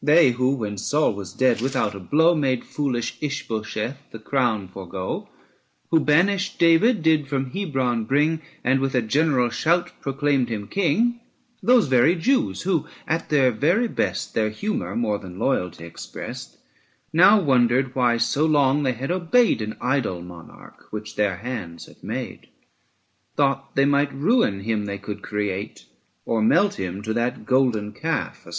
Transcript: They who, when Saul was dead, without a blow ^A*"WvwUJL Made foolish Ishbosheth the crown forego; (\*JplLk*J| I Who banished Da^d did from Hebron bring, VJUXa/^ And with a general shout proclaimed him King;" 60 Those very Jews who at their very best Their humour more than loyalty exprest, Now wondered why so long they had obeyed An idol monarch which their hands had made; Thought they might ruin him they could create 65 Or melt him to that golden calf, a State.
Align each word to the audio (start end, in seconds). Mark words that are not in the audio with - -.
They 0.00 0.30
who, 0.30 0.54
when 0.56 0.78
Saul 0.78 1.12
was 1.12 1.34
dead, 1.34 1.60
without 1.60 1.94
a 1.94 2.00
blow 2.00 2.32
^A*"WvwUJL 2.34 2.38
Made 2.40 2.64
foolish 2.64 3.18
Ishbosheth 3.20 3.98
the 4.10 4.18
crown 4.18 4.68
forego; 4.68 5.28
(\*JplLk*J| 5.28 5.36
I 5.36 5.86
Who 5.90 6.00
banished 6.00 6.58
Da^d 6.58 7.02
did 7.02 7.28
from 7.28 7.50
Hebron 7.50 8.06
bring, 8.06 8.38
VJUXa/^ 8.38 8.42
And 8.64 8.80
with 8.80 8.94
a 8.94 9.02
general 9.02 9.50
shout 9.50 9.92
proclaimed 10.00 10.48
him 10.48 10.66
King;" 10.66 11.20
60 11.60 11.64
Those 11.66 11.88
very 11.88 12.14
Jews 12.16 12.62
who 12.62 12.86
at 13.06 13.28
their 13.28 13.50
very 13.50 13.86
best 13.86 14.32
Their 14.32 14.48
humour 14.48 14.96
more 14.96 15.18
than 15.18 15.38
loyalty 15.38 15.84
exprest, 15.84 16.56
Now 17.12 17.38
wondered 17.38 17.94
why 17.94 18.16
so 18.16 18.46
long 18.46 18.82
they 18.82 18.92
had 18.94 19.10
obeyed 19.10 19.60
An 19.60 19.76
idol 19.82 20.22
monarch 20.22 20.86
which 20.90 21.16
their 21.16 21.36
hands 21.36 21.84
had 21.84 22.02
made; 22.02 22.48
Thought 23.36 23.76
they 23.76 23.84
might 23.84 24.14
ruin 24.14 24.60
him 24.60 24.86
they 24.86 24.96
could 24.96 25.20
create 25.20 25.80
65 25.80 25.94
Or 26.24 26.40
melt 26.40 26.74
him 26.80 27.02
to 27.02 27.12
that 27.12 27.44
golden 27.44 27.92
calf, 27.92 28.46
a 28.46 28.52
State. 28.52 28.54